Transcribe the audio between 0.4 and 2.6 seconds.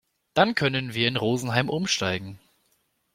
können wir in Rosenheim umsteigen.